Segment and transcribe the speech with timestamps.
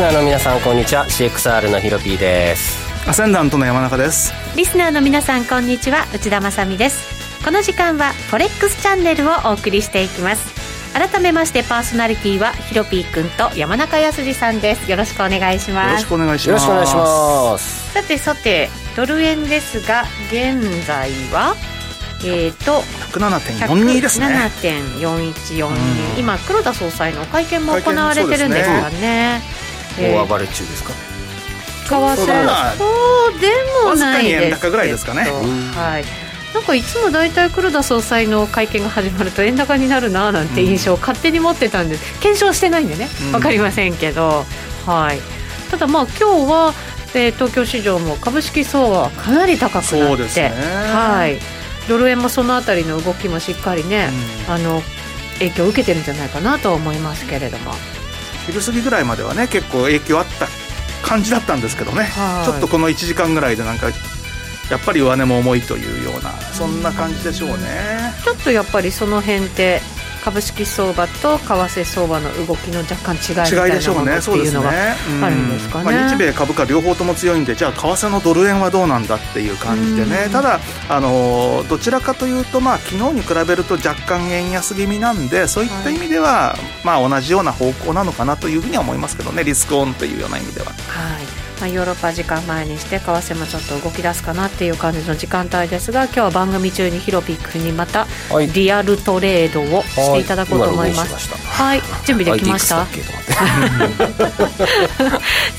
[0.00, 1.04] スナーの皆さんこんにちは。
[1.04, 2.78] CXR のヒロピーです。
[3.06, 4.32] アセンダントの山中です。
[4.56, 6.06] リスナーの皆さんこんにちは。
[6.14, 7.44] 内田まさです。
[7.44, 10.94] この時間はフォレックスチャンネルをお送りしていきます。
[10.94, 14.90] 改めましてパーソナリティはヒロピーくんと山中康さんです。
[14.90, 15.88] よろしくお願いします。
[15.88, 16.66] よろしくお願いします。
[16.66, 17.20] よろしくお願いし
[17.52, 17.92] ます。
[17.92, 21.54] さてさてドル円ですが現在は？
[22.24, 22.80] えーと、
[23.12, 24.26] 107.42ですね。
[24.62, 29.42] 107.4142、今黒田総裁の会見も行われてるんですからね
[29.98, 30.92] 大暴れ中ですか？
[31.88, 32.16] 為替
[32.76, 32.84] そ
[33.36, 33.48] うで
[33.84, 34.70] もないですけど。
[34.70, 36.04] ぐらいですかね、はい。
[36.54, 42.20] なんかいつも大体黒田総裁の会見が始まると円高になるななんて印象を勝手に持ってたんです。
[42.20, 43.08] 検証してないんでね。
[43.32, 44.44] 分かりませんけど、
[44.86, 45.20] はい、
[45.70, 46.74] ただまあ今日は、
[47.14, 50.54] えー、東京市場も株式相場はかなり高くなって、ね、
[50.92, 51.38] はい。
[51.88, 54.10] ドル円もそのあたりの動きもしっかりね、
[54.48, 54.82] うん、あの
[55.40, 57.72] 影響を受けてるんじゃないかなと思いますけれども
[58.50, 60.46] 昼過ぎぐらいまではね結構影響あった
[61.06, 62.08] 感じだったんですけどね、
[62.44, 63.88] ちょっとこの1時間ぐらいでなんか
[64.70, 68.12] やっぱり上値も重いというようなそんな感じでしょうね。
[68.22, 69.80] ちょっとやっぱりその辺って
[70.22, 80.28] 株式相場と為替相場の動きの若干違いみたいなものっていうのがあるんですかね、まあ、日米株価両方とも強いんでじゃあ為替のドル円はどうなんだっていう感じでね。
[80.30, 89.44] ただあのどちらかというとまあ昨日に比べると若干円安気味なんでそういった意味では、はい、まあ同じような方向なのかなというふうには思いますけどね。
[89.44, 90.66] リスクオンというような意味では。
[90.66, 90.72] は
[91.20, 98.06] いまあ、ヨーロッパ時間前にして為替もちょっと動き出すかなっていう感じの時間帯ですが今日は番組中にヒロピックにまた
[98.54, 101.28] リアルトレードをしていただこうと思います。
[101.34, 102.86] はい、準備できました？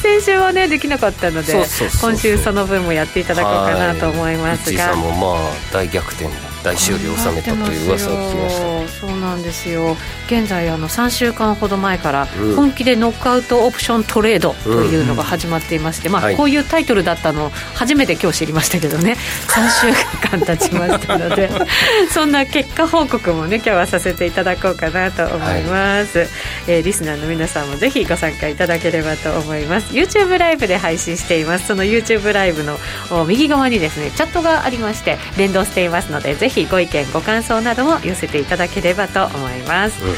[0.01, 1.53] 先週はねできなかったので
[2.01, 4.95] 今週その分もやっていただこうかなと思いますが。
[4.95, 8.71] もまあ大逆転大勝利を収めたという噂を聞きました。
[9.01, 9.95] そうなんですよ。
[10.27, 19.17] 現在あの3週間ほど前から本気でノックアウトオプショントレードというのが始まっていまして、まあ、こういうタイトルだったのを初めて今日知りましたけどね。
[19.47, 21.49] 3週間経ちましたので
[22.13, 26.27] そんな結果報告もね今日はさせていただこうかなと思います、はい、
[26.67, 29.93] えー、リスナーの皆さんもぜひご参加いただければと思います。
[29.93, 31.67] YouTube ライブで配信しています。
[31.67, 32.77] その YouTube ライブの
[33.25, 40.13] 右側にですねチャットがありまして連動していますのでぜひご意見ご感想なども寄せていただければと思います、うん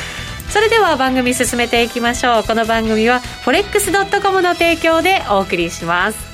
[0.49, 6.33] それでは番組進めていきましょうこの番組は forex.com の提供でお送りします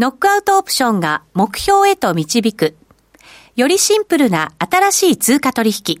[0.00, 2.74] ノックアウトオプションが目標へと導く。
[3.54, 6.00] よりシンプルな新しい通貨取引。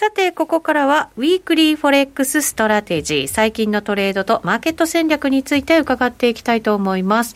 [0.00, 7.34] さて、ここからは、ウィークリーフォレックスストラテジー、最近のトレードとマーケット戦略について伺っていきたいと思います。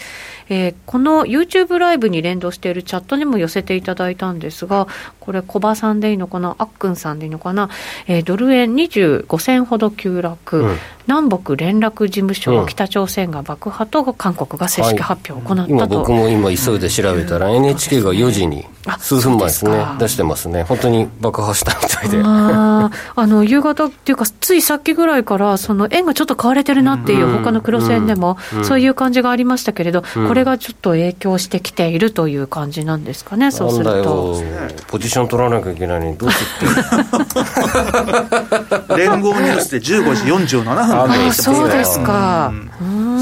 [0.48, 4.88] えー、この YouTube ライブに連動しているチャットにも寄せていただいたんですが、
[5.20, 7.68] これ、コバさんでいいのかな、あっくんさんでいいのかな、
[8.06, 18.66] えー、ドル円25銭ほど急落、うん、南北連絡事務所、うん、北朝鮮が爆破と韓国が正式発表を行ったと、はい、今、僕も今、急いで調べたら、NHK が4時に、
[18.98, 22.20] 数分前ですね、出してますね、本当に爆破したみたいで。
[22.22, 34.42] ああの夕方っていうか、ついさっきぐらいから、その円がちょっと買われてるなっていう、他の黒線でも、そういう感じがありましたけれど、ここれがちょっと影響してきているという感じなんですかね、そうすると。
[34.88, 36.66] ポジション取らなきゃいけないのに、どうして
[38.96, 42.52] 連合ニュースで15時47分あそうですか、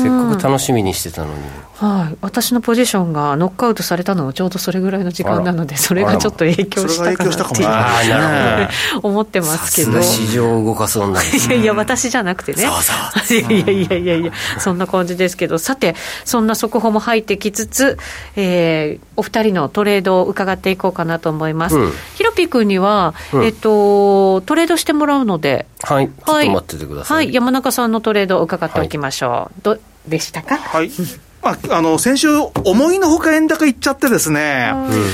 [0.03, 1.33] せっかく楽しみにしてたのに。
[1.83, 12.83] はい、私のポジションがノックアウトされたのもちょうどそれぐらいの時間なので、それがちょっと影響したかなっていう 思ってますけど、市場を動かそうなんいやいや、私じゃなくてね、そう
[13.25, 17.99] そう いやいやいやいや、そんな感じですけど、さて、そんな速報も入ってきつつ、
[18.37, 21.77] えー、お二人のトレードを伺っていこうかなと思います。
[21.77, 27.17] うん、ヒロピー君には、うん、えっと、トレードしてもらうので、はい、ちょっと待っててください。
[27.27, 29.31] はい、山中さんのトレードを伺っておきましょう。
[29.31, 29.79] はい、ど
[30.09, 30.57] でしたか？
[30.57, 30.91] はい。
[31.43, 34.73] まあ、あの、先週、思いのほか円高いっちゃってですね、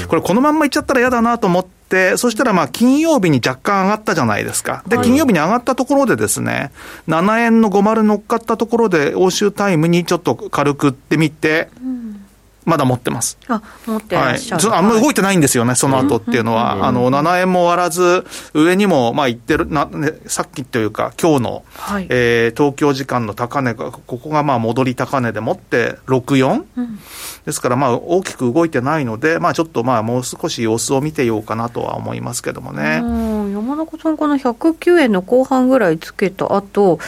[0.09, 4.83] これこのまんまいっちゃったら嫌だなと思って、そしたらまあ、金曜日に若干上がったじゃないですか。
[4.87, 6.71] で、金曜日に上がったところでですね、
[7.09, 11.71] 7円の50乗っかったところで、欧州タイムにちょっと軽くってみて、
[12.69, 13.39] まだ持ってます。
[13.49, 14.69] あ、持ってらっしゃる。
[14.69, 16.87] はい、あんまり動いてないんですよね、その後っていうのは。
[16.87, 26.99] あの、7円も割らず、上にも、まあ、行ってる、な、ね、さっきというか、今日の、はい、えー、東京時間の高値が、ここがまあ、戻り高値でもって、64、うん、
[27.47, 32.97] ですから、まあ、大きく動いてないので、まあ、ちょっとまあ、もう少し様子を見てようかなとは思いますけどもね。
[33.53, 36.99] 山中さん、この109円の後半ぐらいつけた後、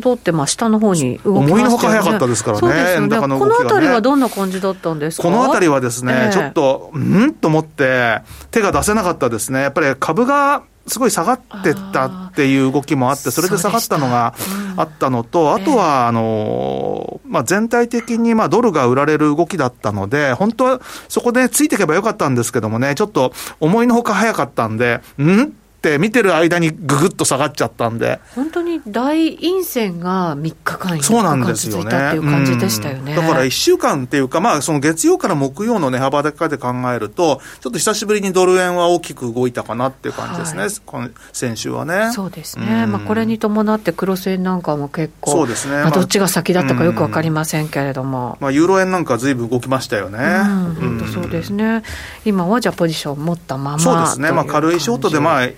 [0.00, 1.46] とどってまあ下の方に動きまね。
[1.46, 2.60] 思いのほか早かったですからね。
[2.60, 3.18] そうですよね。
[3.18, 5.22] この辺りはどんな感じだったんですか？
[5.22, 8.20] この辺りはですね、えー、ちょっと、うんと思って、
[8.50, 9.60] 手が出せなかったですね。
[9.60, 14.34] やっぱり株がすごい下がってったっていう動きもあって、それで下がったのが
[14.76, 25.52] あったのと、あとは、あの、まあ、全体的に、まあ、ドルが売られる動きだったので、本当はそこでついていけばよかったんですけどもね、ちょっと思いのほか早かったんで、ん？
[25.98, 28.20] 見てる間にぐぐっと下がっちゃったんで。
[28.34, 31.96] 本当に大陰線が3日間そうなんですよね。
[31.96, 42.10] っていう感じでしたよね、だから1週間っていうか、まあ、その月曜から木曜の値幅高で考えると、ちょっと久しぶりにドル円は大きく動いたかなっていう感じですね、はい、今先週はね。
[42.12, 50.18] そうですね、まあ、これに伴って、クロス円なんかも結構、そうですね、まあ、どっちが先だったかよく分かりませんけれども、まあ、ユーロ円なんかずいぶん動きましたよね。
[50.18, 51.82] 本当そうですね、
[52.24, 55.48] 今はじゃあ、ポジション持ったままそうですね、まあ、軽いショートで、まあ、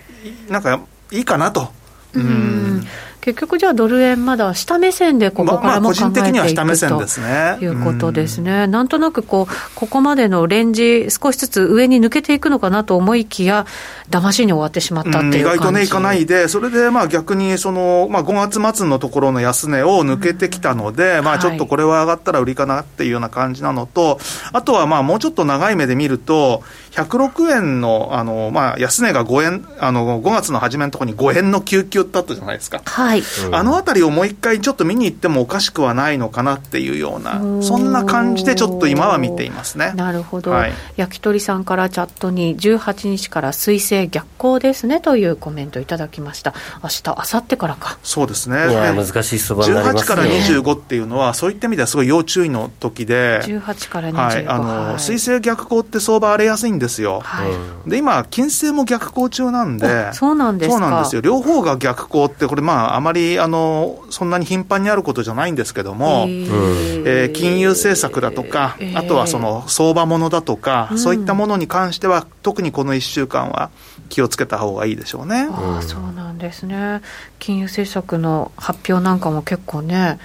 [0.49, 0.81] なんか
[1.11, 1.69] いいかなと。
[2.15, 2.87] うん
[3.21, 13.67] 結局じゃあドル円まだ下目線でここからも考えていくと、まあ、いうことですね、なんとなくこうここまでのレンジ少しずつ上に抜けていくのかなと思いきや
[14.11, 24.19] 騙しに終わってしまったっていう、うん、意外とねいかないでそれでまあ逆にその、まあ、5月末のところの安値を抜けてきたので、うん、まあ、ちょっとこれは上がったら売りかなっていうような感じなのと、
[24.53, 26.63] あとはまあもうちょっと長い目で見ると
[26.93, 32.81] 106円のあの、まあ、安値が5円あの5月の初めのところに5円の救急ってあったじゃないですか。
[32.85, 33.08] はい、
[33.53, 39.93] あのあたりをもう一回ちょっと見に行ってもおかしくはないのかなっていうような、そんな感じでちょっと今は見ていますね。
[39.95, 40.51] なるほど。
[40.51, 46.55] はい、焼き鳥さんからチャットに18日から水星逆行ですねというコメントいただきました。
[46.83, 47.99] 明日、明後日からか。
[48.03, 48.71] そうですね。
[48.71, 50.01] いや、難しい相場になりますね。
[50.03, 57.21] 18から25っていうのは、そういった意味ではすごい要注意の時で、18から25、はい、あの、水星逆行って相場荒れやすいんですよ。
[57.25, 57.47] は
[57.87, 61.21] い、で、今、金星も逆行中なんで、そうなんですそうなんですよ。
[61.21, 73.71] 両方が逆行って、これまあ、あまり、あの、そんなに頻繁にあることじゃないんですけども、えー、えー、金融政策だとか、えー、あとはその相場ものだとか、そういったものに関しては、特にこの1週間は
[74.09, 75.49] 気をつけた方がいいでしょうね。
[75.51, 77.01] あそうなんですね。
[77.39, 80.19] 金融政策の発表なんかも結構ね、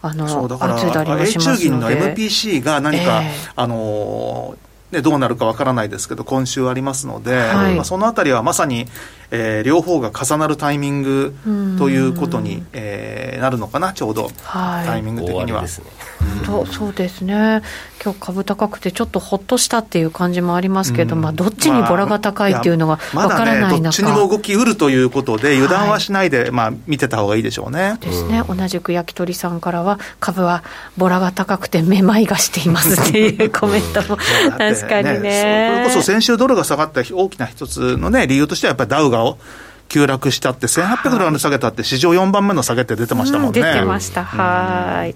[0.00, 4.56] あの、そうだから、A 中銀の MPC が何か、えー、あの
[4.92, 8.86] ね、どうなるかわからないですけど、今週ありますので、はい、まあ、そのあたりはまさに、
[9.30, 11.34] えー、両方が重なるタイミング
[11.78, 15.64] ということに、えー、なるのかな、ちょうど、はい、タイミング的には。
[16.44, 17.62] とそうですね、
[18.02, 27.96] 今日株高くて、ちょっとほっとしたっていう感じもありますけど、まあ、どっちにボラが高いっていうのが分からない中、まね、どっちにも動きうるということで、油断はしないで、はい、まあ、見てた方がいいでしょうね。
[28.00, 30.62] ですね、同じく焼き鳥さんからは、株は
[30.96, 34.18] ボラが高くて、めまいがしていますっていうコメントも、
[34.58, 39.19] 確かにね、ね、それこそ先週、ドルが下がった大きな一つの、ね、理由としては、やっぱりダウが
[39.88, 43.60] 急落したって、1800ドルまで下げたって、史上4番目の下げって出てましたもんね。
[43.60, 45.14] 出てました、はい。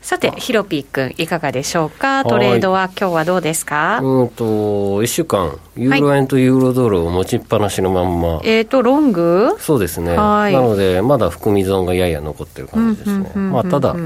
[0.00, 4.00] さて、ヒロピー君、いかがでしょうか、トレードは今日はどうですか？
[4.02, 9.56] うんと、1週間、ユーロ円とユーロドルを持ちっぱなしのまんま、えっ、と、ロング？
[9.58, 13.30] そうですね、なので、まだ含み損がやや残ってる感じですね。
[13.34, 13.96] まあ、ただ、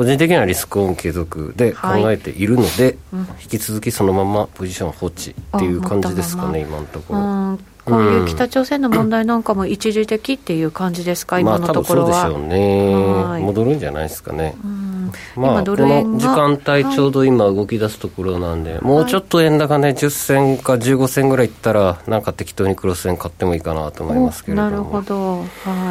[0.00, 2.96] 個人的にはリスクオン継続で考えているので、はい
[3.42, 7.58] 引き続きそのままポジション放置っていう感じですかね、今のところ。
[7.84, 12.08] こういう北朝鮮の問題なんかも一時的っていう感じですか、今のところは。
[12.08, 14.54] まあ、そうでしょうね、戻るんじゃないですかね。
[15.36, 24.70] まあ、この時間帯、ちょうど今、動き出すところなんで、はい、もうちょっと円高ね、10銭か15銭ぐらいいったら、なんか適当にクロス円買ってもいいかなと思いますけれども。
[24.70, 25.44] なるほど、は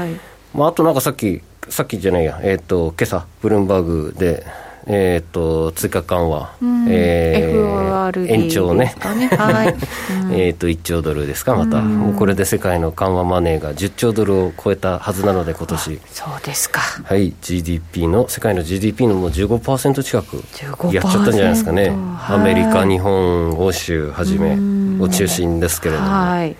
[0.07, 0.19] い。
[0.57, 4.45] まあ、あとなんかさっき、さっきじゃないや、えっ、ー、と今朝ブルームバーグで、
[4.91, 9.27] えーと、追加緩和、うん、えー、延長ね、ね。
[9.37, 9.75] はい。
[10.25, 15.99] うん、えと1兆ドルですか、また、うん、もうこれで世界の緩和マネーが10兆ドルを超えたはずなので、今年。
[16.11, 20.43] そうですか、はい、GDP の、世界の GDP のもう15%近く
[20.91, 21.93] やっちゃったんじゃないですかね、
[22.27, 24.57] アメリカ、日本、欧州はじめ
[24.99, 26.09] を中心ですけれども。
[26.09, 26.55] はい、っ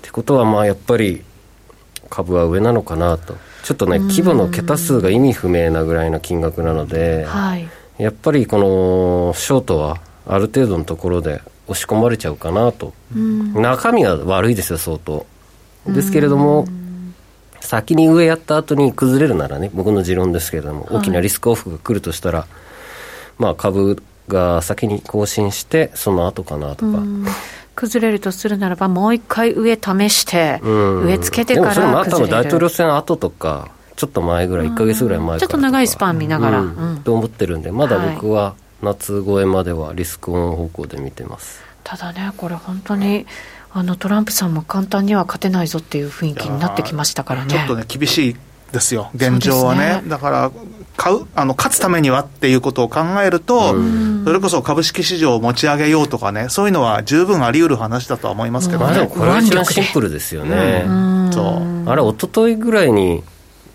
[0.00, 1.22] てことは、まあやっぱり
[2.08, 3.36] 株は上なのかなと。
[3.66, 7.68] ちょっとね、規模の桁数が意味不明なぐらいの金額なので、はい、
[7.98, 15.26] やっぱりこのショートはある程度のところで押し込まれちゃうかなと、中身は悪いですよ、相当。
[15.84, 16.68] ですけれども、
[17.58, 22.48] 先に上やった後に崩れるならね、僕の持論ですけれども、大きなリスクオフが来るとしたら、はい、
[23.40, 27.02] まあ株が先に更新して、その後かなとか。
[27.76, 32.04] 崩れるとするならば、もう一回上試して、上つけてから崩れる。
[32.04, 36.60] でもそれも大統領選後とか、ちょっと前ぐらい、1か月ぐらい前からちょっと長いスパン見ながら。
[36.60, 41.62] うん、と思ってるんで、まだ僕は夏超えまではリスクオン方向で見てます。
[41.84, 43.26] ただね、これ本当に、
[43.72, 47.50] あのトランプさんも簡単には勝てないぞっていう雰囲気になってきましたからね。
[47.50, 48.36] ちょっとね、厳しい
[48.76, 50.02] ですよ、現状はね。
[50.02, 50.50] ねだから
[50.96, 53.74] 買うあの勝つためにはっていうことを考えると、
[54.24, 59.06] それこそ株式市場を持ち上げようとかね、そういうのは十分あり得る話だとは思いますけどね。
[59.06, 60.84] これは一番シンプルですよね。
[61.32, 63.22] そうあれ、一昨日ぐらいに、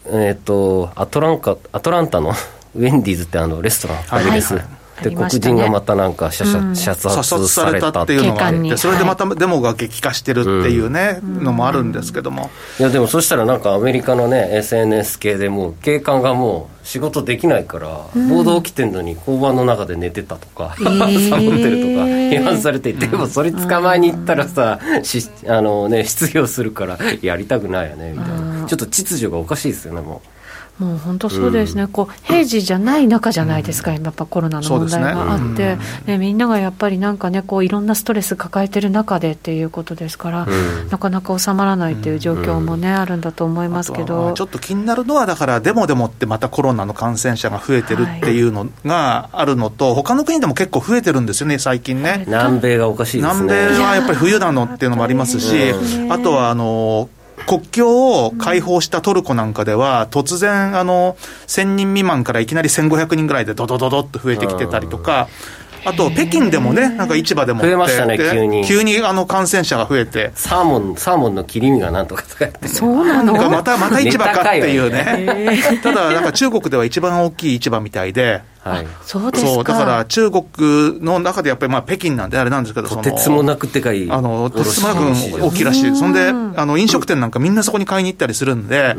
[0.07, 2.33] えっ、ー、と、アトランカ、アトランタの
[2.75, 4.55] ウェンディーズってあのレストラン、ファミレス。
[4.55, 12.49] はいで、黒人がまたなんか射殺、射殺されたっていうのがあって、それでまたデモが激化してるっていうね、のもあるんですけども。
[12.79, 28.65] いや、でもそしたらなんかアメリカのね、SNS 系でもう警官がもう仕事できないから、暴動起きてんのに交番の中で寝てたとか、 サボってるとか批判されて、でもそれ捕まえに行ったらさ、しあのね、失業するからやりたくないよね、みたいな。
[28.67, 30.40] ちょっと秩序がおかしいですよね、もう。
[30.79, 44.33] もう本当そうですね、うん、こう平時じゃない中じゃないですか、うん、やっぱコロナの問題があって、ね、ね、みんながやっぱりなんかね、こういろんなストレス抱えてる中でっていうことですから、うん、なかなか収まらないっていう状況もね、あるんだと思いますけど。
[44.33, 48.41] ちょっと気になるのは、だから、デモでもってまたコロナの感染者が増えてるってい。
[48.41, 52.23] うのがあるのと、はい、他の国でも結構増えてるんですよね、最近ね。
[52.27, 53.43] 南米がおかしいですね。
[53.43, 55.73] 南米はやっぱり冬なのっていうのもありますし、
[56.09, 57.09] あとはあの
[57.47, 61.15] 国境を開放したトルコなんかでは、突然、あの、
[61.47, 65.27] 1000人未満からいきなり1500人ぐらいでドドドドっと増えてきてたりとか、
[65.83, 68.65] あと、北京でもね、なんか市場でも増えましたね、急に。
[68.65, 70.31] 急にあの感染者が増えて。
[70.35, 73.33] サーモン、サーモンの切り身がなんとか使ってそうなの？
[73.33, 75.57] また、また市場かっていうね。
[75.81, 88.95] ただ、なんか中国では一番大きい市場みたいで、はい、そうですそうだから中国の中でやっぱりまあ北京なんであれなんですけど、とてつもなくでかい、あのとてつもなく大きいらしい、そんであの飲食店なんかみんなそこに買いに行ったりするんで、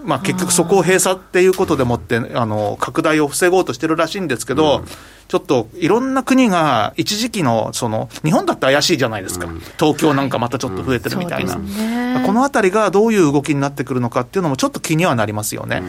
[0.00, 4.84] うん、まあ、結局そこを閉鎖っていうことでもってあの拡大を防ごうとしてるらしいんですけど、うん、
[5.28, 15.82] ちょっといろんな国が一時期のその、日本だって怪しいじゃないですか、うん、東京なんかまたちょっと増えてるみたいな、ね、このあたりがどういう動きになってくるのかっていうのも、ちょっと気にはなりますよね。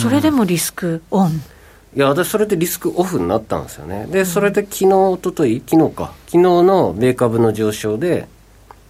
[0.00, 1.42] それでもリスクオン
[1.94, 4.06] いや、私、それでリスクオフになったんですよね。
[4.06, 8.28] で、それで昨日、おととい、昨日か、昨日の米株の上昇で、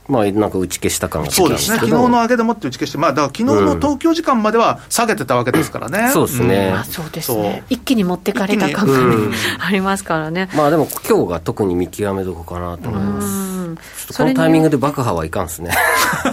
[0.09, 10.49] まあ、なんか打ち消した感がそうですね、昨日の上げでもって打ち消して、まあ、だから昨日の東京時間までは下げてたわけですからね、うん、そうですね、うん、あそうですね、一気に持ってかれた感が、 ありますからね。
[10.55, 13.52] まあでも、今日が特に見極めどこかなと思います。
[13.75, 15.71] このタイミングで爆破はいかんですね。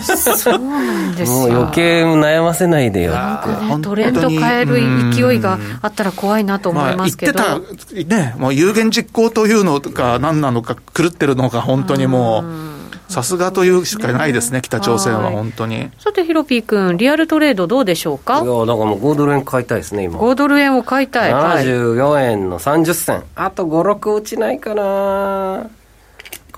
[0.04, 3.82] そうなんですもう余計悩ませないでよって。
[3.82, 4.76] トレンド変える
[5.14, 7.40] 勢いがあったら怖いなと思いますけど。
[7.40, 12.80] まあ、言ってた、ね、もう有言実行というのか何なのか狂ってるのか本当にもう。
[13.10, 15.90] さすがというしかないですね、北朝鮮は本当に。
[15.98, 18.44] さて、ヒロピー君、リアルトレードどうでしょうか？
[18.44, 20.20] いや、だからもう5ドル円買いたいですね、今。
[20.20, 21.32] 5ドル円を買いたい。
[21.32, 23.24] 74円の30銭。
[23.34, 25.72] あと5、6落ちないかな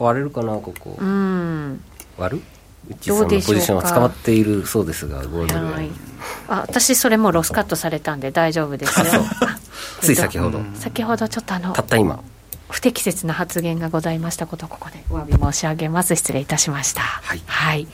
[0.04, 0.98] 割れるかな、ここ。
[1.00, 1.84] うん。
[2.18, 2.44] 割る？
[2.90, 5.92] うちさんのポジションは捕まっているそうですが、5ドル円。
[6.48, 9.06] あ私、それもロスカットされたんで大丈夫ですよ。
[10.02, 10.60] つい先ほど。
[10.76, 11.74] 先ほどちょっとあの。
[11.74, 12.20] たった今。
[12.72, 17.88] 不適切な発言がございましたことをここでお詫び申し上げます失礼いたしましたはい、はい、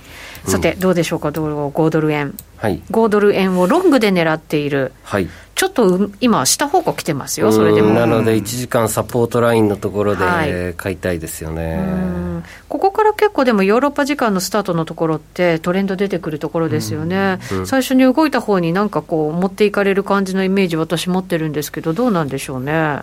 [0.45, 7.91] さて、どうでしょうか5ドル円、はい、5ドル円をロングで狙っている、はい、ちょっと今、下方向来てますよ、それでも。
[7.95, 17.57] なので、1時間サポートラインのところで買いたいですよね、はい、ここから結構、でもヨーロッパ時間のスタートのところって、トレンド出てくるところですよね、うん。
[17.57, 22.99] うん、最初に動いた方になんかこう、持っていかれる感じのイメージ、私、持ってるんですけど、どうなんでしょうね。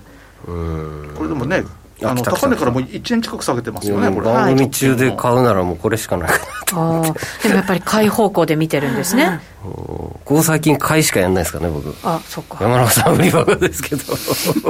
[0.47, 1.11] うん。
[1.17, 1.65] これでもね
[2.03, 4.27] あの高値からもう1年近く下げてますよね、これ。
[4.27, 6.39] 番組中で買うならもうこれしかないか
[6.75, 7.03] な
[7.43, 9.41] でもやっぱり買い方向で見てるんですね。
[9.63, 11.95] ここ最近買いしかやんないですかね僕。
[12.03, 12.59] あそっか。
[12.61, 14.03] 山中さん売り場ですけど。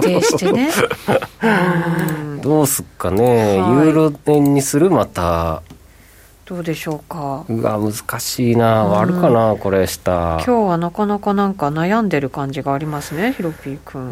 [0.02, 0.70] 徹してね。
[2.42, 5.62] どうすっかね、ユーロ円にするまた
[6.46, 7.46] どうでしょうか？
[7.48, 14.10] うわ難しいな、割るかなこれ下今日はなかなかなんか悩んでる感じがありますねヒロピー君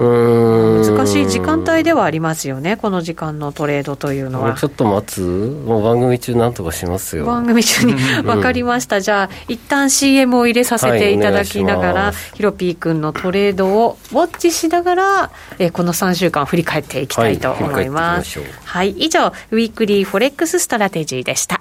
[0.96, 4.54] 難しい時間帯ではありますよねこの時間のトレードというのは。
[4.54, 5.20] ちょっと待つ？
[5.20, 7.26] もう番組中なんとかしますよ。
[7.26, 7.92] 番組中に。
[7.94, 21.60] 分かりました、じゃあ一旦 CM を入れさせていただきながら、はい、ヒロピー君のトレードをウォッチしながら、えー、この3週間振り返っていきたいと思います、はい、はい、以上ウィークリーフォレックスストラテジーでした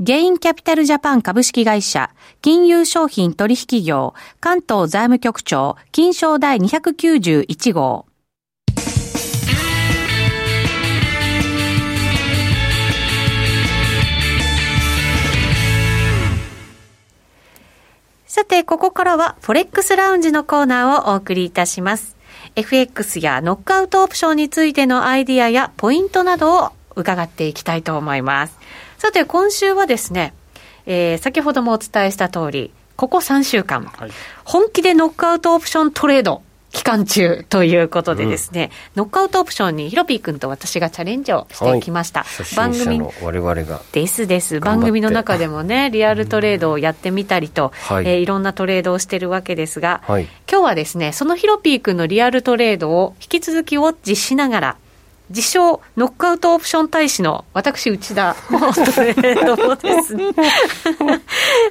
[0.00, 8.06] ゲインキャピタルジャパン株式会社、金融商品取引業、関東財務局長、金賞第291号。
[18.26, 22.16] さて、ここからは、フォレックスラウンジのコーナーをお送りいたします。
[22.56, 28.61] FX やノックアウトオプションについてのアイディアやポイントなどを伺っていきたいと思います。
[29.02, 30.32] さて、今週はですね、
[30.86, 34.10] えー、先ほどもお伝えした通り、ここ3週間、はい、
[34.44, 42.22] 本気でノックアウトオプショントレード期間中ということでですね、うん、ノックアウトオプションにヒロピー君と私がチャレンジをしてきました。
[42.22, 43.82] はい、番組我々が。
[43.90, 44.60] ですです。
[44.60, 48.06] 番組の中でもね、リアルトレードをやってみたりと、はい。
[48.06, 54.76] えー、いろんなトレードをしてるわけですが、はい、今日はですね、そのヒロピー君のリアルトレードを引き続きウォッチしながら、
[55.34, 58.36] 自称ノックアウトオプション大使の私内田。
[58.48, 58.52] ト
[59.02, 60.26] レードをですね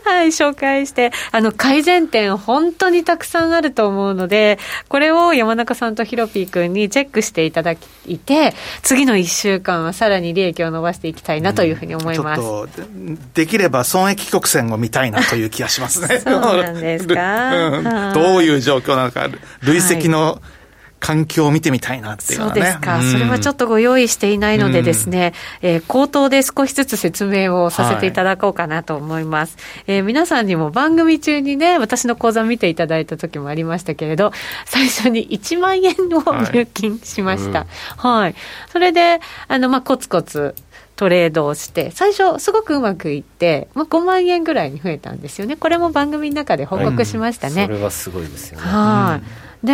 [0.03, 1.11] はい紹介して。
[1.31, 7.75] あの改善点本当にたくさんあると思うのでこれを山中さんとヒロピー君にチェックしていただ
[8.07, 16.19] いて次の1週間はさらに利益を伸ばしていきたいなというふうに思います、うん、できれば損益曲線を見たいなという気がしますね。
[16.19, 19.27] そうなんですか、 うん、どういう状況なのか。
[19.61, 20.60] 累積の、はい
[21.01, 29.57] 環境を見てみたいなっていうね、そうですか、うん、それはちょっとご用意していないのでですね、うん、えー、口頭で少しずつ説明をさせていただこうかなと思います。
[29.57, 34.31] はい、えー、皆さんにも番組中にね、私の講座見ていただいた時もありましたけれど、
[34.65, 37.65] 最初に1万円を入金しました。
[37.97, 38.19] はい。
[38.19, 38.35] うんはい、
[38.71, 40.53] それで、あの、まあ、コツコツ、
[40.95, 45.55] トレードをして、最初すごくうまくいって、まあ、5万円ぐらいに増えたんですよね。
[45.55, 47.65] これも番組の中で報告しましたね。
[47.65, 48.67] それはすごいですよね。
[48.67, 49.19] は
[49.63, 49.65] い。
[49.65, 49.73] で、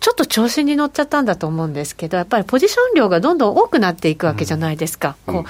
[0.00, 5.16] ちょっと調子に乗っちゃったんだと思うんですけど、やっぱりポジション量がどんどん多くなっていくわけじゃないですか。
[5.26, 5.44] うん、こう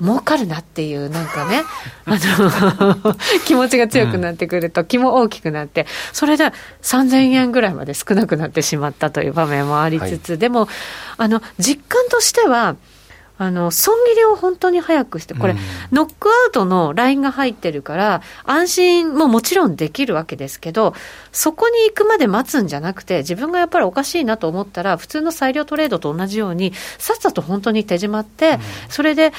[0.00, 1.64] 儲かるなっていう、なんかね、
[2.04, 10.68] あの 気持ちが強くなってくると、気も大きくなって、それで3000円ぐらいまで少なくなってしまったという場面もありつつ、はい、でも、
[11.16, 12.76] あの、実感としては、
[13.38, 15.54] あの、損切りを本当に早くして、これ、
[15.92, 20.94] ノックアウトのラインが入ってるから、安心ももちろんできるわけですけど、
[21.30, 29.32] そこに行くまで待つんじゃなくて、自分がやっぱりおかしいなと思ったら、普通の裁量トレードと同じように、さっさと本当に手締まって、それで、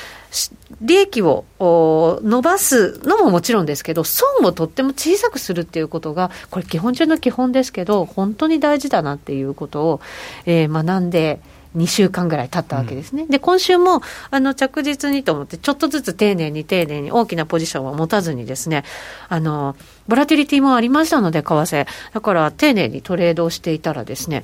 [0.82, 10.02] 利益を伸ばすのももちろんですけど、損をとっても小さくするっていうことが、これ基本中の基本ですけど、本当に大事だなっていうことを、
[10.46, 11.42] えー、学んで、
[11.78, 13.24] 2週間ぐらい経ったわけですね。
[13.24, 14.02] うん、で、今週も、
[14.32, 18.84] あの、着実にと思って、ちょっとずつ丁寧に丁寧に大きなポジションを持たずにですね、
[19.28, 19.76] あの、
[20.08, 21.88] ボラティリティもありましたので、為替。
[22.14, 24.44] だから、丁寧にトレードをしていたらですね、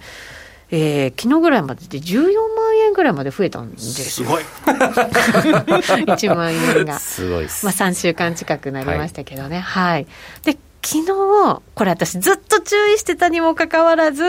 [0.71, 4.43] えー、昨日ぐらいまでで14万円ぐらいまで増えたんですすごい。
[4.65, 6.99] 1万円が。
[6.99, 10.07] すごいまあ、3週間近くなりましたけどね、はい、はい、
[10.43, 14.24] で昨日、これ私ずっと注意してたにもかかわらず、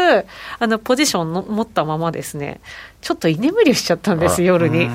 [0.59, 2.61] あの、ポジションの持ったままですね、
[3.01, 4.89] ちょっと居眠りしちゃったんです、夜に。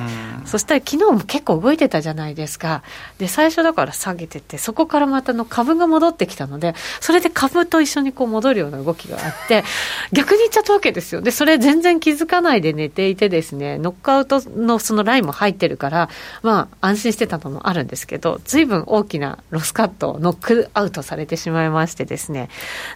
[0.46, 2.84] そしたら昨日も結構動いてたじゃないですか。
[3.20, 9.64] で、最初だから下げてて、そこからまたの株が戻ってきたので、それで株と一緒にこう戻るような動きがあって、
[10.12, 11.22] 逆にいっちゃったわけですよ。
[11.22, 16.10] で、それ全然気づかないで寝ていてですね、ノックアウトのそのラインも入ってるから、
[16.42, 22.50] まあ安心してたのもあるんですけど、随分大きなロスカット、ノックアウトされてしまいましてですね。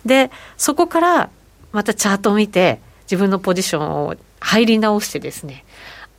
[0.05, 1.29] で、そこから
[1.71, 4.15] またチャートを見て、自分のポジションを
[4.45, 5.65] 入り直してですね、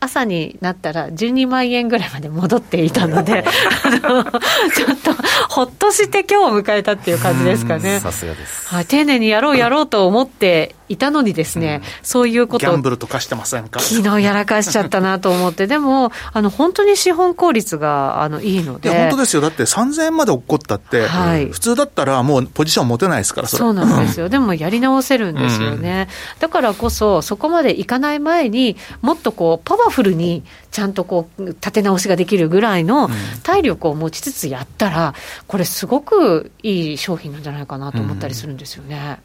[0.01, 3.45] 朝になったら12万円ぐらいまで戻っていたので、
[3.85, 5.12] あの、ちょっと
[5.49, 8.01] ほっとして今日を迎えたっていう感じですかね。
[8.01, 8.67] さすがです。
[8.67, 13.81] はい、丁寧にやろうやろうと思っていたのにですね、うん、そういうことギャンブルとかしてませんか？
[13.81, 18.88] 昨日やらかしちゃったなと思って、 でも、あの、本当に資本効率が、あの、いいので。
[18.88, 19.42] いや、本当ですよ。
[19.42, 24.29] だって3000円まで落っこったって、はい、普通だったらもうポジション持てないですから、そそうなんですよ。
[24.31, 26.09] でもやり直せるんですよね。
[26.35, 33.11] うん、だからこそ、そこまでいかない前に、もっとこう、パワフルに、ちゃんとこう、立て直しができるぐらいの
[33.42, 35.14] 体力を持ちつつやったら、
[35.46, 38.96] これすごくいい商品なんじゃないかなと思ったりするんですよね。
[38.96, 39.18] うんあ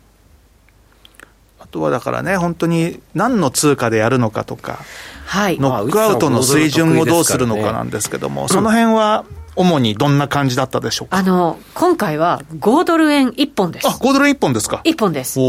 [1.72, 4.80] とはだからね、本当に何の通貨でやるのかとか、
[5.26, 11.18] はい、ノックアウトの水準をどうするのかなんですけども、その辺は主にどんな感じだったでしょうか？
[11.18, 13.88] あの、今回は5ドル円1本です。
[13.88, 15.40] あ、5ドル円1本ですか ?1 本です。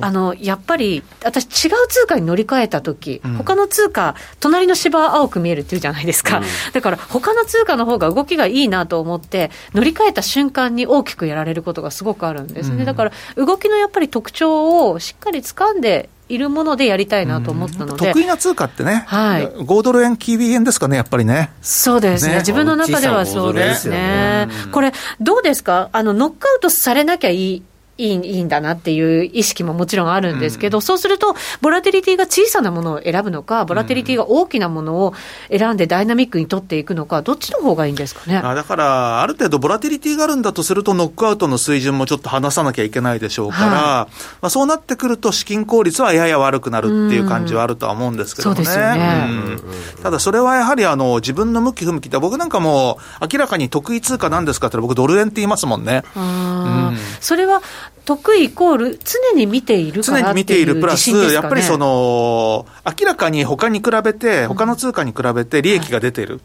[0.00, 6.38] あの、やっぱり、私違う通貨に乗り換えたとき、うん、他の通貨、隣の芝青く見えるっていうじゃないですか。
[6.38, 12.78] うん、だから、他の通貨の方が動きがいいなと思って、乗り換えた瞬間に大きくやられることがすごくあるんですね。
[12.78, 21.50] うん、だから、動きのやっぱり特徴をしっかり掴んでいるものでやりたいなと思ったので、得意な通貨ってね、はい、5ドル円、キービー円ですかね、やっぱりね。
[21.62, 22.38] そうですね、ね。
[22.40, 24.48] 自分の中ではそうですね。
[24.72, 25.88] これ、どうですか？
[25.92, 27.62] あの、ノックアウトされなきゃいい。
[27.98, 35.14] いいいいんだなっていう意識ももちろんあるんですけど、うん、そうすると、ボラティリティが小さなものを選ぶのか、ボラティリティが大きなものを
[35.50, 38.36] 選んでダイナミックに取っていくのか、どっちの方がいいんですかね？
[38.38, 44.08] あだから、ある程度、ボラティリティがあるんだとすると、ノックアウトの水準もちょっと離さなきゃいけないでしょうから、はい、ま
[44.42, 48.56] あ、そうなってくると、資金効率はやや悪くなるっていう感じはあるとは思うんですけどね。
[48.56, 52.98] そうですよね、うん、ただ、それはやはりあの自分の向き不向きって、僕なんかも
[53.32, 56.04] 明らかに得意通貨なんですかって僕、ドル円って言いますもんね。
[56.16, 57.62] うん、それは
[58.08, 62.64] 得意イコール、常に見ている常に見ているプラス、やっぱりその、
[62.98, 66.40] 明らかに他に比べて、他の通貨に比べて利益が出てる。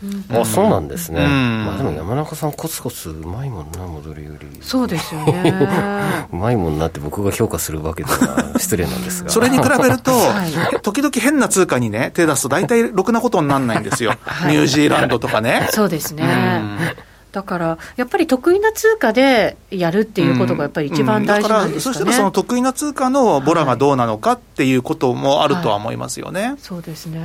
[0.00, 4.46] うん、あそうなんですね、うん、まあ、でも山中さん、コツコツうまいもんな、戻りより。
[4.60, 5.52] そうですよね。
[6.32, 9.30] うまいもんなって僕が評価するわけでは 失礼なんですが。
[9.30, 15.68] それに比べると、 はい、時々変な通貨にね、手出すと、大体ろくなことにならないんですよ、はい、ニュージーランドとかね。
[15.72, 26.40] そうですね、うんだから、やっぱり得意な通貨でやるっていうことがやっぱり一番大事なんですか、ね、そしたらその得意な通貨のボラがどうなのかっていうこともあるとは思いますよね。
[26.40, 27.20] はいはい、そうですね、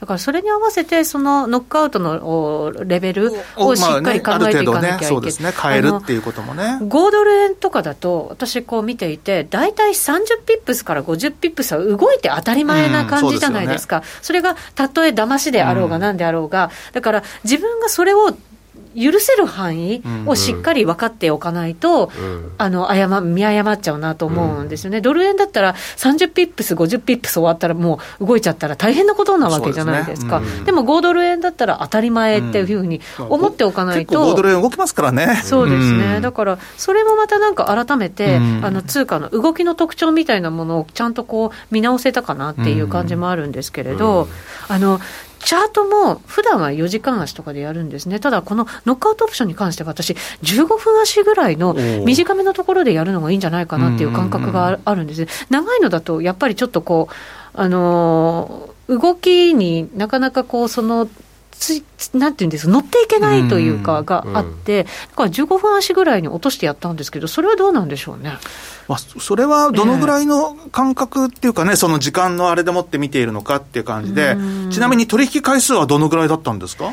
[0.00, 6.78] だからそれに合わせて、そのノックアウトのレベルをしっかり考えていかなきゃいけない、ね、そうですね、変えるっていうこともね。
[6.82, 14.02] 5ドル円とかだと、私こう見ていて、大体30ピップスから50ピップスは動いて当たり前な感じじゃないですか。
[14.02, 16.20] そすね、それがたとえ騙しであろうがなん。
[16.20, 18.36] であろうが、だから自分がそれを
[18.96, 30.52] 許せる範囲をしっかり分かっておかないと、うん、あの誤見誤っちゃうなと思うんですよね、うん、ドル円だったら30ピップス、50ピップス終わったら、もう動いちゃったら大変なことなわけじゃないですか、でね。
[30.58, 35.40] うん、でもポンド円だったら当たり前っていうふうに思っておかないと、ポンド円動きますからね。
[35.44, 44.28] そうですね、だからそれもまたなんか改めて、あの通貨の動きの特徴みたいなものをちゃんとこう見直せたかなっていう感じもあるんですけれど、
[44.68, 45.00] あの
[45.50, 48.20] チャートも普段は4時間足とかでやるんですね。
[48.20, 50.12] ただ、このノックアウトオプションに関しては私、
[50.44, 55.26] 15分足ぐらいの短めのところでやるのがいいんじゃないかなっていう感覚があるんです。
[55.50, 57.14] 長いのだと、やっぱりちょっとこう、
[57.54, 61.08] あのー動きになかなかこう、その、
[61.60, 68.38] つなんていうんですか、乗っていけないというか、があって、だから15分足ぐらいに落としてやったんですけど、それはどうなんでしょうね？
[68.88, 74.36] まあ、それはどのぐらいの感覚っていうかね、えー、その時間のあれでもって見ているのかっていう感じで、
[74.70, 76.92] ちなみに取引回数はどのぐらいだったんですか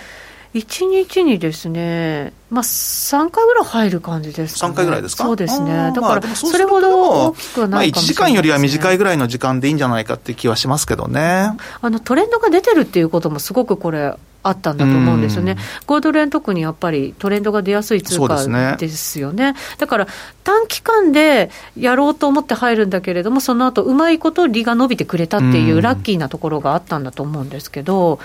[0.54, 5.24] ？1日にですね、まあ、3回ぐらい入る感じですか、ね、3回ぐらいですか？
[5.26, 11.52] そうですね、だからそれほど大きくはないかもしれない、ね、まあ、1時間よりは短いぐらいの時間でいいんじゃないかって気はしますけどね。
[11.82, 18.36] あのトレンドが出てるっていうことも、すごくこれ、あったんだと思うんですよね、ゴールドン特にやっぱりトレンドが出やすい通貨
[18.78, 19.60] ですよね、ね。
[19.78, 20.08] だから
[20.44, 28.20] 短期間でやろうと思って入るんだけれども、その後うまいこと利が伸びてくれたっていうラッキーなところがあったんだと思うんですけど。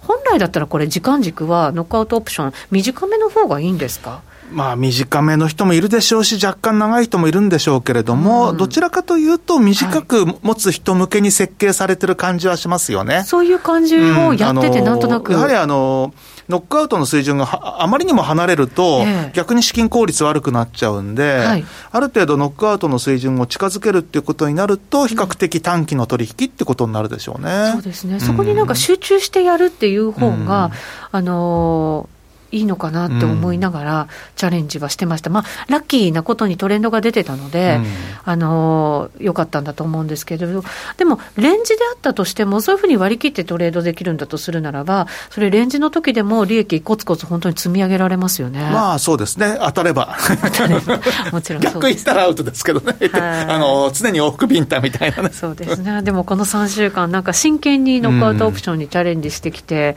[0.00, 4.22] 本来だったらこれ、時間軸はノックアウトオプション、短めの方がいいんですか？
[4.52, 13.24] まあ、短めの人もいるでしょうし、若干長い人もいるんでしょうけれども、うん、どちらかというと、短く持つ人向けに設計されてる感じはしますよね。
[13.24, 16.14] そういう感じをやってて、なんとなく、うん、やはりあの、
[16.48, 27.50] ノックアウトの水準があまりにも離れると、え逆に資金効率悪くなっちゃうんで、はい、ある程度ノックアウトの水準を近づけるっていうことになると、比較的短期の取引ってことになるでしょうね。
[27.50, 28.20] うん、そうですね。
[28.20, 30.70] そこになんか集中してやるっていう方が、
[31.10, 32.15] あのー
[32.56, 37.86] いいのかなって思いながら、チャレンジはしてました、まあ、ラッキーなことにトレンドが出てたので、うん、
[38.24, 40.64] あのよかったんだと思うんですけれど、
[40.96, 48.60] でも、レンジであったとしても、そういうふうに割り切ってトレードできるんだとするならば、それ、レンジの時でも利益、こつこつ本当に積み上げられますよね。
[48.60, 50.16] まあそうですね、当たれば。
[51.32, 55.30] もちろん逆言ったらアウトですけどね、あの常に往復ビンタみたいなね。
[55.32, 59.96] そうですね、でもこの3週間、なんか真剣にノックアウトオプションにチャレンジしてきて、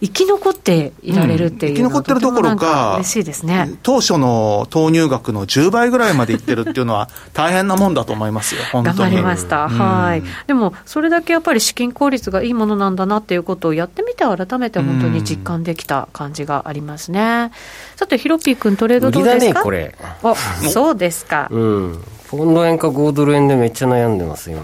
[0.00, 3.78] 生き残っていられるっていう、うん、生き残ってるどころか、嬉しいですね。
[3.82, 8.98] 当初の投入額の10倍ぐらいまでいってるっていうのは、 大変なもんだと思いますよ、本当に。
[8.98, 17.50] 頑張りました、うん、はい、でもそれだけやっぱり資金効率がいいものなんだなっていうことをやってみて、改めて本当に実感できた感じがありますね。
[17.96, 19.94] さて、ヒロピー君、トレードどうですか、ね、これ。
[20.22, 20.34] あ
[20.70, 21.48] そうですか。
[21.50, 24.60] うんポンド円か5ドル円でめっちゃ悩んでます今。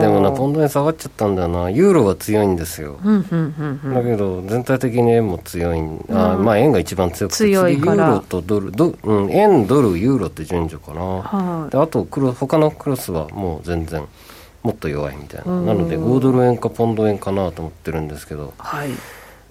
[0.00, 1.68] でもなポンド円下がっちゃったんだよな。
[1.68, 7.36] ユーロが強いんですよ、だけど全体的に円も強い、うん、あまあ円が一番強くて。
[7.36, 14.02] 強いユーロとドルド、うん、円ドルユーロって順序かな、はい、であとクロ他のクロスはもう全然
[14.62, 15.60] もっと弱いみたいな。
[15.60, 18.88] なので5ドル円かポンド円かなと思ってるんですけど、はい、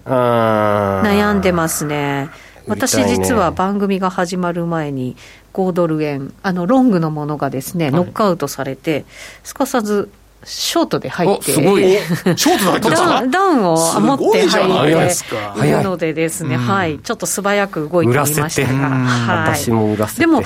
[0.06, 2.30] あ悩んでますね。
[2.66, 5.16] 私実は番組が始まる前に
[5.52, 9.04] 5ドル円あのロングのものがですね、はい、ノックアウトされて
[9.42, 10.10] すかさず
[10.44, 11.52] ショートで入って。
[11.52, 11.82] すごい。
[11.92, 15.12] ショートで入ってダダウンを持って入っ
[15.58, 15.68] て。
[15.68, 20.42] いるのでですね、はい、ちょっと素早く動いてみましたが、はい、私もでも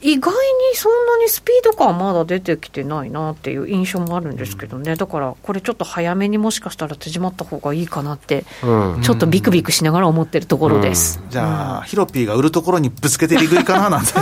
[0.00, 14.12] 意外にそんなにスピード感はまだ出てきてないなっていう印象もあるんですけどね、だからこれちょっと早めにもしかしたら縮まった方がいいかなって、うん、ちょっとビクビクしながら思ってるところです、うん、じゃあ、ヒロピーが売るところにぶつけて利食いかななんて。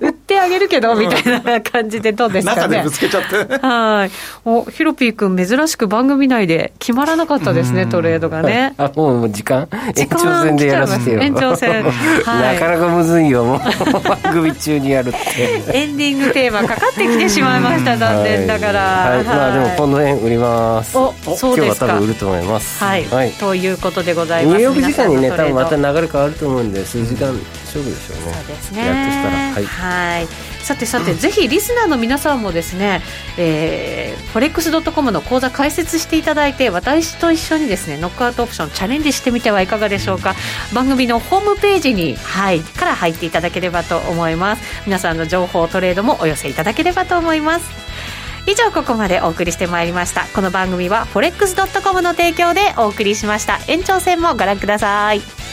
[0.00, 2.62] 売ってあげるけどみたいな感じでどうですかね。
[2.62, 3.58] 中でぶつけちゃって。
[3.58, 4.10] はい。
[4.44, 8.74] おヒロピー君珍しく番組内で決まらなかったですね、トレードがね。
[8.76, 9.68] あもう時間。
[9.96, 11.20] 延長戦でやらせてよ。
[11.20, 13.60] 延長戦、はい、なかなかむずいよもう
[14.00, 15.18] 番組中にやるって。
[15.72, 20.96] エンディングテーマかかってきてしまいました残念ながら、はい、まあでもこの辺売ります。
[20.96, 21.86] おそうですか。
[21.86, 22.84] 今日は多分売ると思います。
[22.84, 24.58] はい、はい、ということでございます。
[24.58, 25.30] ニューヨーク時間にね。
[25.30, 27.32] 多分また流れ変わると思うんで数時間
[27.64, 28.86] 勝負でしょうね、そうですね。
[28.86, 29.36] やっとしたら。
[29.52, 33.00] はい、はいさてさて、 ぜひリスナーの皆さんもですね、
[33.36, 40.34] えー、フォレックスドットコムの講座開設していただいて、私と一緒にですね、ノックアウトオプションチャレンジしてみてはいかがでしょうか。
[40.72, 44.62] 番組のホームページに、はい、から入っていただければと思います。
[44.86, 47.86] 皆さんの情報トレードもお寄せいただければと思います。
[48.48, 55.45] 以上ここまでお送りしてまいりましたこの番組は forex.com の提供でお送りしました延長戦もご覧ください